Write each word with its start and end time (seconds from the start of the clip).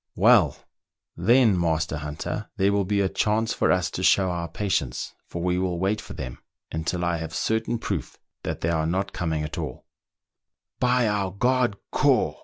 "Well! 0.31 0.57
then, 1.15 1.59
master 1.59 1.97
hunter, 1.97 2.49
there 2.57 2.73
will 2.73 2.85
be 2.85 3.01
a 3.01 3.07
chance 3.07 3.53
for 3.53 3.71
us 3.71 3.91
to 3.91 4.01
show 4.01 4.31
our 4.31 4.47
patience, 4.47 5.13
for 5.27 5.43
we 5.43 5.59
will 5.59 5.77
wait 5.77 6.01
for 6.01 6.13
them 6.13 6.39
until 6.71 7.05
I 7.05 7.17
have 7.17 7.35
certain 7.35 7.77
proof 7.77 8.17
that 8.41 8.61
they 8.61 8.69
are 8.71 8.87
not 8.87 9.13
coming 9.13 9.43
at 9.43 9.59
all"" 9.59 9.85
By 10.79 11.07
our 11.07 11.29
god 11.29 11.77
Ko! 11.91 12.39